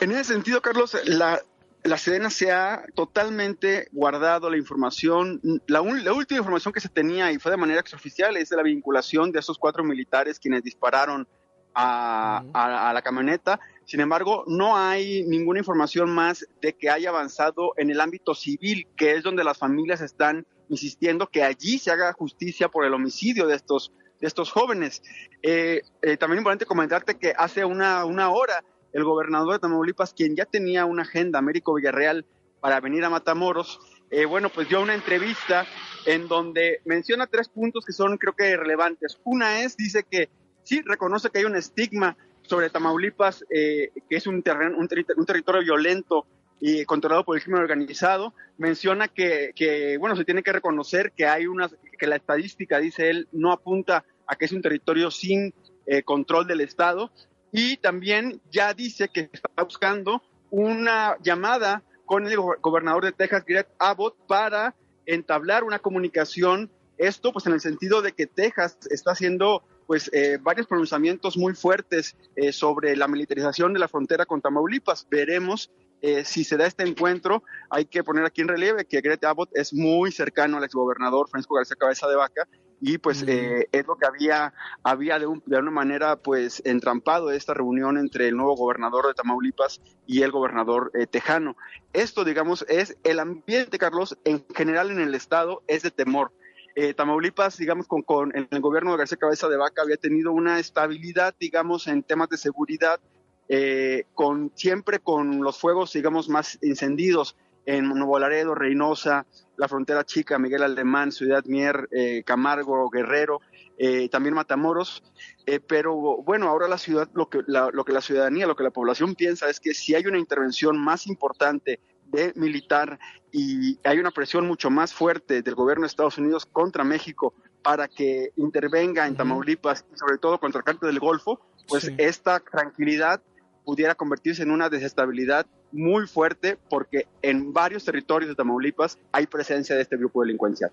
[0.00, 1.40] En ese sentido, Carlos, la,
[1.86, 5.40] la Sedena se ha totalmente guardado la información.
[5.66, 8.62] La, la, última información que se tenía y fue de manera extraoficial es de la
[8.62, 11.28] vinculación de esos cuatro militares quienes dispararon
[11.74, 13.60] a, a, a, la camioneta.
[13.84, 18.88] Sin embargo, no hay ninguna información más de que haya avanzado en el ámbito civil,
[18.96, 23.46] que es donde las familias están insistiendo que allí se haga justicia por el homicidio
[23.46, 25.02] de estos, de estos jóvenes.
[25.42, 28.64] Eh, eh, también importante comentarte que hace una, una hora
[28.96, 32.24] el gobernador de Tamaulipas, quien ya tenía una agenda, Américo Villarreal,
[32.60, 33.78] para venir a Matamoros,
[34.10, 35.66] eh, bueno, pues dio una entrevista
[36.06, 39.20] en donde menciona tres puntos que son creo que relevantes.
[39.24, 40.30] Una es, dice que
[40.62, 45.26] sí reconoce que hay un estigma sobre Tamaulipas, eh, que es un, terreno, un, un,
[45.26, 46.24] territorio violento
[46.58, 48.32] y controlado por el crimen organizado.
[48.56, 53.10] Menciona que, que, bueno, se tiene que reconocer que hay una, que la estadística, dice
[53.10, 55.52] él, no apunta a que es un territorio sin
[55.86, 57.10] eh, control del Estado.
[57.52, 63.66] Y también ya dice que está buscando una llamada con el gobernador de Texas, Greg
[63.78, 64.74] Abbott, para
[65.06, 66.70] entablar una comunicación.
[66.98, 71.54] Esto, pues, en el sentido de que Texas está haciendo pues eh, varios pronunciamientos muy
[71.54, 75.06] fuertes eh, sobre la militarización de la frontera con Tamaulipas.
[75.08, 75.70] Veremos
[76.02, 77.44] eh, si se da este encuentro.
[77.70, 81.54] Hay que poner aquí en relieve que Greg Abbott es muy cercano al exgobernador Francisco
[81.54, 82.48] García Cabeza de Vaca
[82.80, 83.28] y pues mm.
[83.28, 87.98] eh, es lo que había, había de, un, de, una manera pues entrampado esta reunión
[87.98, 91.56] entre el nuevo gobernador de Tamaulipas y el gobernador eh, tejano.
[91.92, 96.32] Esto, digamos, es el ambiente, Carlos, en general en el estado es de temor.
[96.74, 100.58] Eh, Tamaulipas, digamos, con, con el gobierno de García Cabeza de Vaca había tenido una
[100.58, 103.00] estabilidad, digamos, en temas de seguridad,
[103.48, 109.26] eh, con siempre con los fuegos, digamos, más encendidos en Nuevo Laredo, Reynosa,
[109.56, 113.40] la frontera chica, Miguel Alemán, Ciudad Mier, eh, Camargo, Guerrero,
[113.76, 115.02] eh, también Matamoros.
[115.44, 118.64] Eh, pero bueno, ahora la ciudad, lo que la, lo que la ciudadanía, lo que
[118.64, 123.00] la población piensa es que si hay una intervención más importante de militar
[123.32, 127.88] y hay una presión mucho más fuerte del gobierno de Estados Unidos contra México para
[127.88, 131.94] que intervenga en Tamaulipas y sobre todo contra el cártel del Golfo, pues sí.
[131.98, 133.20] esta tranquilidad
[133.64, 139.76] pudiera convertirse en una desestabilidad muy fuerte porque en varios territorios de Tamaulipas hay presencia
[139.76, 140.70] de este grupo delincuencial.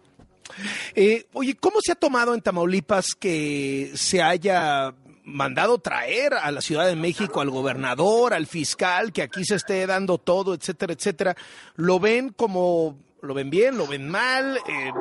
[0.95, 4.93] Eh, oye, ¿cómo se ha tomado en Tamaulipas que se haya
[5.25, 9.87] mandado traer a la Ciudad de México al gobernador, al fiscal, que aquí se esté
[9.87, 11.35] dando todo, etcétera, etcétera?
[11.75, 14.57] ¿Lo ven como, lo ven bien, lo ven mal?
[14.57, 14.91] Eh,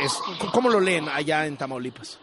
[0.00, 0.12] es,
[0.52, 2.18] ¿Cómo lo leen allá en Tamaulipas?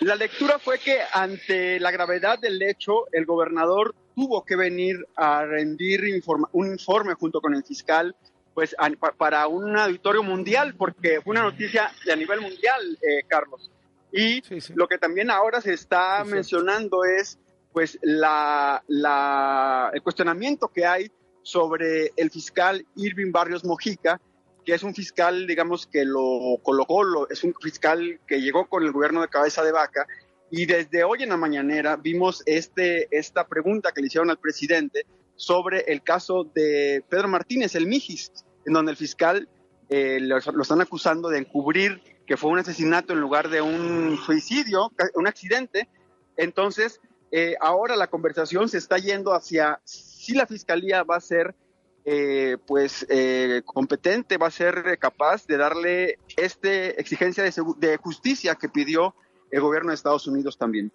[0.00, 5.46] La lectura fue que ante la gravedad del hecho, el gobernador tuvo que venir a
[5.46, 8.14] rendir informa un informe junto con el fiscal
[8.52, 13.22] pues a, para un auditorio mundial, porque fue una noticia de a nivel mundial, eh,
[13.26, 13.70] Carlos.
[14.12, 14.74] Y sí, sí.
[14.76, 17.38] lo que también ahora se está sí, mencionando es
[17.72, 21.10] pues la, la, el cuestionamiento que hay
[21.42, 24.20] sobre el fiscal Irving Barrios Mojica,
[24.66, 28.82] que es un fiscal, digamos, que lo colocó, lo, es un fiscal que llegó con
[28.82, 30.06] el gobierno de cabeza de vaca
[30.50, 35.06] y desde hoy en la mañanera vimos este, esta pregunta que le hicieron al presidente
[35.36, 38.32] sobre el caso de Pedro Martínez, el Mijis,
[38.66, 39.48] en donde el fiscal
[39.88, 44.16] eh, lo, lo, están acusando de encubrir que fue un asesinato en lugar de un
[44.24, 45.88] suicidio, un accidente.
[46.36, 47.00] Entonces,
[47.32, 51.56] eh, ahora la conversación se está yendo hacia si la fiscalía va a ser
[52.04, 58.54] eh, pues eh, competente, va a ser capaz de darle este exigencia de, de justicia
[58.54, 59.14] que pidió
[59.50, 60.92] el gobierno de Estados Unidos también.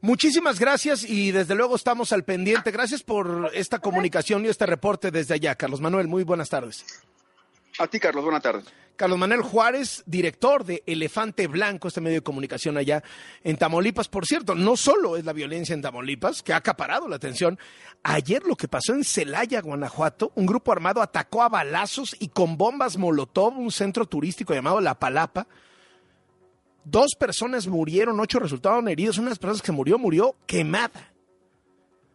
[0.00, 2.70] Muchísimas gracias y desde luego estamos al pendiente.
[2.70, 5.54] Gracias por esta comunicación y este reporte desde allá.
[5.54, 6.84] Carlos Manuel, muy buenas tardes.
[7.78, 8.66] A ti, Carlos, buenas tardes.
[8.96, 13.02] Carlos Manuel Juárez, director de Elefante Blanco, este medio de comunicación allá
[13.44, 14.08] en Tamaulipas.
[14.08, 17.58] Por cierto, no solo es la violencia en Tamaulipas, que ha acaparado la atención.
[18.02, 22.56] Ayer lo que pasó en Celaya, Guanajuato, un grupo armado atacó a balazos y con
[22.56, 25.46] bombas Molotov un centro turístico llamado La Palapa.
[26.88, 29.18] Dos personas murieron, ocho resultaron heridos.
[29.18, 31.12] Una de las personas que murió, murió quemada.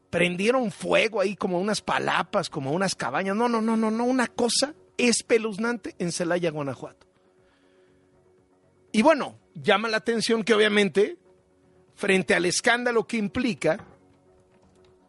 [0.10, 3.36] Prendieron fuego ahí como unas palapas, como unas cabañas.
[3.36, 7.06] No, no, no, no, no, una cosa espeluznante en Celaya, Guanajuato.
[8.94, 11.18] Y bueno, llama la atención que obviamente,
[11.94, 13.86] frente al escándalo que implica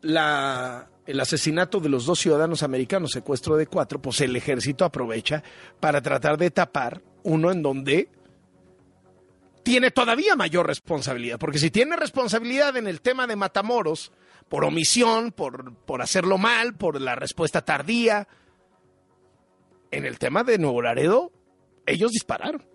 [0.03, 5.45] el asesinato de los dos ciudadanos americanos, secuestro de cuatro, pues el ejército aprovecha
[5.79, 8.09] para tratar de tapar uno en donde
[9.63, 14.13] tiene todavía mayor responsabilidad, porque si tiene responsabilidad en el tema de Matamoros,
[14.49, 18.29] por omisión, por, por hacerlo mal, por la respuesta tardía,
[19.91, 21.33] en el tema de Nuevo Laredo,
[21.87, 22.67] ellos dispararon.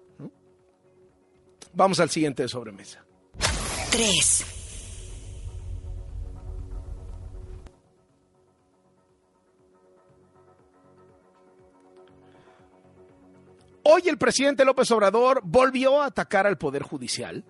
[1.73, 3.03] Vamos al siguiente de sobremesa.
[3.91, 4.56] 3.
[13.89, 17.45] Hoy el presidente López Obrador volvió a atacar al Poder Judicial.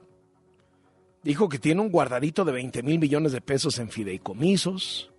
[1.24, 5.12] Dijo que tiene un guardadito de 20 mil millones de pesos en fideicomisos.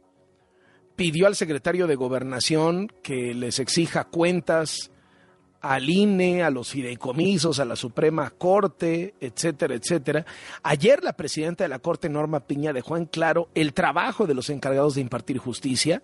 [0.94, 4.92] Pidió al secretario de Gobernación que les exija cuentas
[5.61, 10.24] al INE, a los fideicomisos, a la Suprema Corte, etcétera, etcétera.
[10.62, 14.50] Ayer la presidenta de la Corte, Norma Piña, dejó en claro el trabajo de los
[14.50, 16.00] encargados de impartir justicia,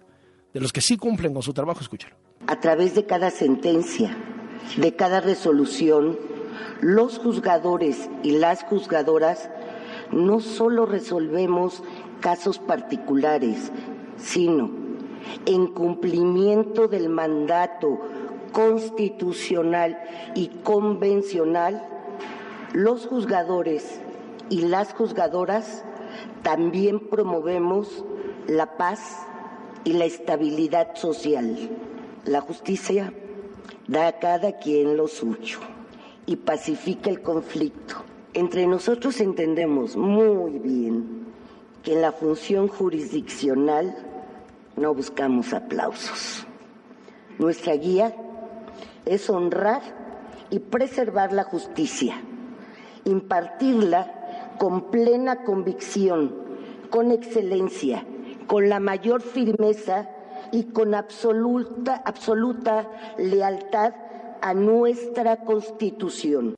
[0.52, 1.82] de los que sí cumplen con su trabajo.
[1.82, 2.16] Escúchalo.
[2.48, 4.18] A través de cada sentencia,
[4.76, 6.18] de cada resolución,
[6.80, 9.48] los juzgadores y las juzgadoras
[10.10, 11.82] no solo resolvemos
[12.20, 13.72] casos particulares,
[14.16, 14.70] sino
[15.46, 18.00] en cumplimiento del mandato
[18.52, 19.98] constitucional
[20.34, 21.82] y convencional,
[22.72, 24.00] los juzgadores
[24.50, 25.84] y las juzgadoras
[26.42, 28.04] también promovemos
[28.46, 29.26] la paz
[29.84, 31.70] y la estabilidad social.
[32.24, 33.12] La justicia
[33.86, 35.58] da a cada quien lo suyo
[36.26, 37.96] y pacifica el conflicto.
[38.32, 41.26] Entre nosotros entendemos muy bien
[41.82, 43.94] que en la función jurisdiccional
[44.76, 46.46] no buscamos aplausos.
[47.38, 48.14] Nuestra guía
[49.04, 49.82] es honrar
[50.50, 52.20] y preservar la justicia,
[53.04, 56.34] impartirla con plena convicción,
[56.90, 58.04] con excelencia,
[58.46, 60.08] con la mayor firmeza
[60.52, 63.94] y con absoluta, absoluta lealtad
[64.40, 66.54] a nuestra Constitución.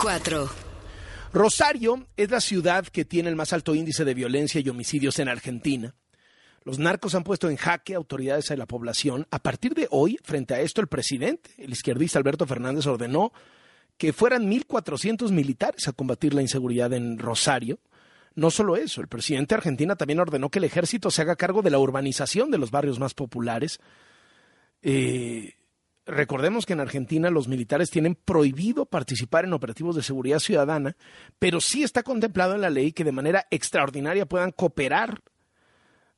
[0.00, 0.50] 4.
[1.32, 5.28] Rosario es la ciudad que tiene el más alto índice de violencia y homicidios en
[5.28, 5.94] Argentina.
[6.64, 9.26] Los narcos han puesto en jaque autoridades de la población.
[9.30, 13.32] A partir de hoy, frente a esto, el presidente, el izquierdista Alberto Fernández, ordenó
[13.96, 17.78] que fueran 1.400 militares a combatir la inseguridad en Rosario.
[18.34, 21.62] No solo eso, el presidente de Argentina también ordenó que el ejército se haga cargo
[21.62, 23.80] de la urbanización de los barrios más populares.
[24.82, 25.54] Eh,
[26.06, 30.96] recordemos que en Argentina los militares tienen prohibido participar en operativos de seguridad ciudadana,
[31.38, 35.20] pero sí está contemplado en la ley que de manera extraordinaria puedan cooperar,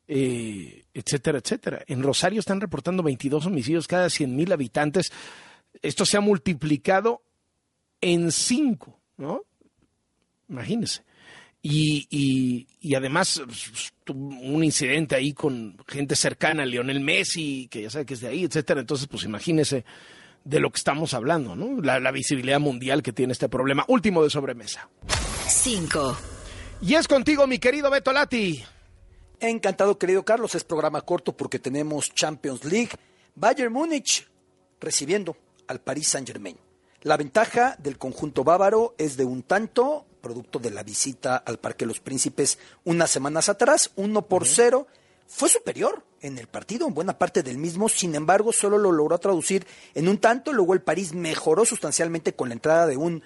[0.07, 1.83] eh, etcétera, etcétera.
[1.87, 5.11] En Rosario están reportando 22 homicidios cada 100.000 habitantes.
[5.83, 7.23] Esto se ha multiplicado
[8.01, 9.43] en 5, ¿no?
[10.49, 11.03] Imagínense.
[11.67, 13.41] Y, y, y, además
[14.05, 18.21] tuvo un incidente ahí con gente cercana a Lionel Messi, que ya sabe que es
[18.21, 18.81] de ahí, etcétera.
[18.81, 19.83] Entonces, pues imagínese
[20.45, 21.81] de lo que estamos hablando, ¿no?
[21.81, 23.83] La, la visibilidad mundial que tiene este problema.
[23.89, 24.91] Último de sobremesa.
[25.49, 26.19] 5.
[26.83, 28.63] Y es contigo, mi querido Beto Lati.
[29.41, 30.55] Encantado, querido Carlos.
[30.55, 32.91] Es programa corto porque tenemos Champions League.
[33.35, 34.29] Bayern Múnich
[34.81, 35.35] recibiendo
[35.67, 36.59] al Paris Saint-Germain.
[37.05, 41.85] La ventaja del conjunto bávaro es de un tanto, producto de la visita al Parque
[41.85, 44.87] los Príncipes unas semanas atrás, uno por cero.
[45.27, 49.19] Fue superior en el partido, en buena parte del mismo, sin embargo, solo lo logró
[49.19, 50.53] traducir en un tanto.
[50.53, 53.23] Luego el París mejoró sustancialmente con la entrada de un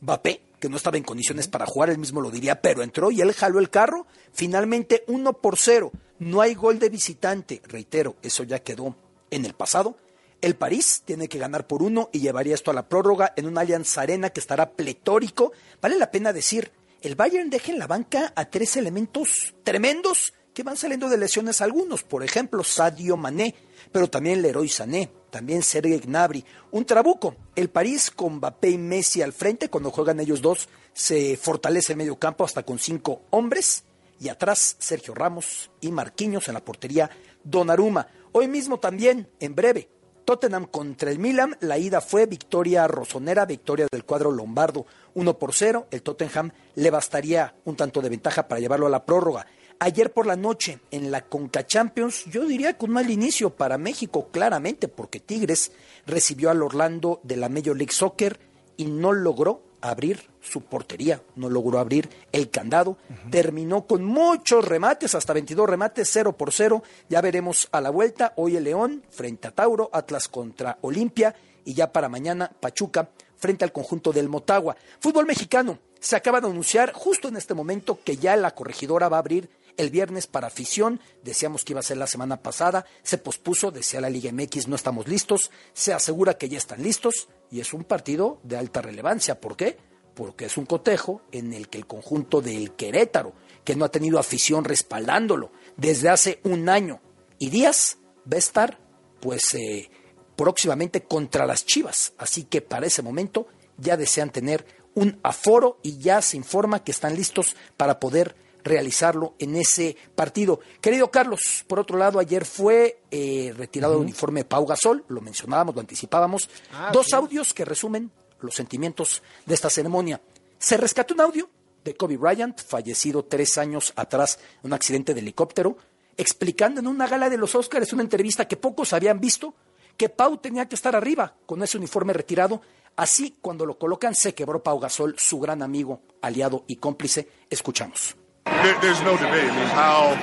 [0.00, 3.20] Mbappé, que no estaba en condiciones para jugar, él mismo lo diría, pero entró y
[3.20, 4.06] él jaló el carro.
[4.32, 5.90] Finalmente, uno por cero.
[6.20, 7.60] No hay gol de visitante.
[7.64, 8.94] Reitero, eso ya quedó
[9.30, 9.96] en el pasado.
[10.40, 13.58] El París tiene que ganar por uno y llevaría esto a la prórroga en un
[13.58, 15.52] Allianz Arena que estará pletórico.
[15.82, 16.72] Vale la pena decir,
[17.02, 21.60] el Bayern deja en la banca a tres elementos tremendos que van saliendo de lesiones
[21.60, 23.54] algunos, por ejemplo, Sadio Mané,
[23.92, 27.36] pero también Leroy Sané, también Sergei Gnabry, un trabuco.
[27.54, 31.98] El París con Mbappé y Messi al frente, cuando juegan ellos dos, se fortalece el
[31.98, 33.84] medio campo hasta con cinco hombres
[34.18, 37.10] y atrás Sergio Ramos y Marquinhos en la portería
[37.44, 38.08] Donnarumma.
[38.32, 39.88] Hoy mismo también, en breve,
[40.30, 45.52] Tottenham contra el Milan, la ida fue victoria rosonera, victoria del cuadro lombardo, 1 por
[45.52, 45.88] 0.
[45.90, 49.44] El Tottenham le bastaría un tanto de ventaja para llevarlo a la prórroga.
[49.80, 53.76] Ayer por la noche en la Conca Champions, yo diría que un mal inicio para
[53.76, 55.72] México, claramente, porque Tigres
[56.06, 58.38] recibió al Orlando de la Major League Soccer
[58.76, 62.96] y no logró abrir su portería, no logró abrir el candado,
[63.30, 68.32] terminó con muchos remates, hasta 22 remates, 0 por 0, ya veremos a la vuelta,
[68.36, 71.34] hoy el León frente a Tauro, Atlas contra Olimpia
[71.64, 74.76] y ya para mañana Pachuca frente al conjunto del Motagua.
[75.00, 79.18] Fútbol mexicano, se acaba de anunciar justo en este momento que ya la corregidora va
[79.18, 83.18] a abrir El viernes para afición, decíamos que iba a ser la semana pasada, se
[83.18, 87.60] pospuso, decía la Liga MX, no estamos listos, se asegura que ya están listos y
[87.60, 89.40] es un partido de alta relevancia.
[89.40, 89.78] ¿Por qué?
[90.14, 93.32] Porque es un cotejo en el que el conjunto del Querétaro,
[93.64, 97.00] que no ha tenido afición respaldándolo desde hace un año
[97.38, 97.98] y días,
[98.30, 98.78] va a estar
[99.20, 99.90] pues eh,
[100.36, 102.12] próximamente contra las Chivas.
[102.18, 103.46] Así que para ese momento
[103.76, 104.64] ya desean tener
[104.94, 108.34] un aforo y ya se informa que están listos para poder
[108.64, 110.60] realizarlo en ese partido.
[110.80, 115.74] Querido Carlos, por otro lado, ayer fue eh, retirado el uniforme Pau Gasol, lo mencionábamos,
[115.74, 116.48] lo anticipábamos.
[116.72, 120.20] Ah, Dos audios que resumen los sentimientos de esta ceremonia.
[120.58, 121.48] Se rescató un audio
[121.84, 125.76] de Kobe Bryant, fallecido tres años atrás en un accidente de helicóptero,
[126.16, 129.54] explicando en una gala de los Oscars, una entrevista que pocos habían visto,
[129.96, 132.60] que Pau tenía que estar arriba con ese uniforme retirado.
[132.96, 137.28] Así, cuando lo colocan, se quebró Pau Gasol, su gran amigo, aliado y cómplice.
[137.48, 138.16] Escuchamos.
[138.44, 139.50] There, there's no debate.
[139.50, 140.16] I mean, how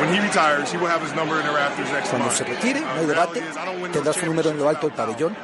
[0.00, 2.80] when he retires, he will have his number in the rafters next Cuando se retire,
[2.80, 3.42] no hay debate,
[3.92, 5.36] tendrá su número en lo alto del pabellón.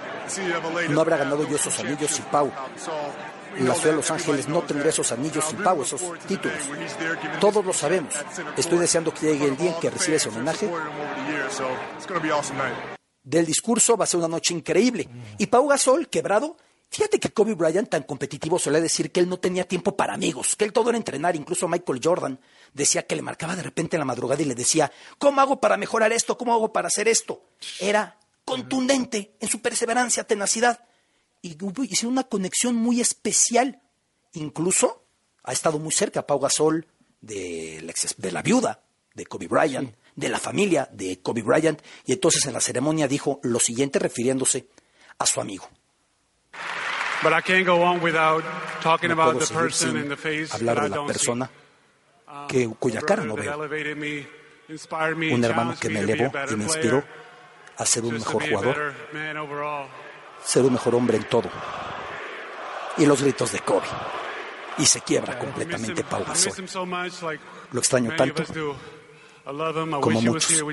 [0.91, 2.51] No habrá ganado yo esos anillos sin Pau.
[3.61, 6.59] La ciudad de Los Ángeles no tendrá esos anillos sin Pau, esos títulos.
[7.41, 8.14] Todos lo sabemos.
[8.57, 10.68] Estoy deseando que llegue el día en que reciba ese homenaje.
[13.22, 15.09] Del discurso va a ser una noche increíble.
[15.39, 16.57] Y Pau Gasol, quebrado,
[16.95, 20.55] fíjate que Kobe Bryant, tan competitivo, solía decir que él no tenía tiempo para amigos,
[20.57, 21.34] que él todo era entrenar.
[21.34, 22.40] Incluso Michael Jordan
[22.72, 25.76] decía que le marcaba de repente en la madrugada y le decía, ¿cómo hago para
[25.76, 26.38] mejorar esto?
[26.38, 27.42] ¿Cómo hago para hacer esto?
[27.80, 30.84] Era contundente en su perseverancia, tenacidad.
[31.42, 33.82] Y hubo una conexión muy especial.
[34.32, 35.05] Incluso
[35.42, 36.86] ha estado muy cerca Pau Gasol
[37.20, 38.82] de la, ex- de la viuda
[39.14, 43.40] de Kobe Bryant, de la familia de Kobe Bryant, y entonces en la ceremonia dijo
[43.42, 44.68] lo siguiente refiriéndose
[45.18, 45.68] a su amigo.
[49.08, 50.96] No about puedo the seguir person sin in the face hablar that de I la
[50.96, 51.12] don't see.
[51.12, 51.50] persona
[52.26, 53.56] Um, que, cuya cara no veo.
[53.58, 57.04] Un hermano que me elevó y me inspiró
[57.76, 58.94] a ser un mejor jugador,
[60.44, 61.50] ser un mejor hombre en todo.
[62.96, 63.86] Y los gritos de Kobe.
[64.78, 66.52] Y se quiebra completamente Pau Gasol.
[67.72, 68.42] Lo extraño tanto
[70.00, 70.64] como muchos.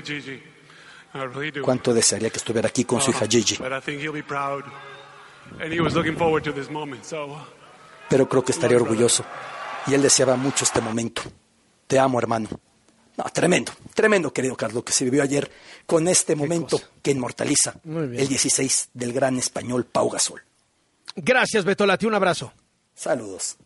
[1.62, 3.58] Cuánto desearía que estuviera aquí con su hija Uh, Gigi.
[8.08, 9.24] Pero creo que estaría orgulloso.
[9.86, 11.22] Y él deseaba mucho este momento.
[11.86, 12.48] Te amo, hermano.
[13.16, 15.50] No, tremendo, tremendo, querido Carlos, que se vivió ayer
[15.86, 20.42] con este momento que inmortaliza el 16 del gran español Pau Gasol.
[21.16, 22.06] Gracias, Betolati.
[22.06, 22.52] Un abrazo.
[22.94, 23.56] Saludos.